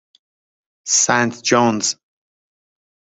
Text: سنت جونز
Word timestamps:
سنت 1.03 1.41
جونز 1.41 1.95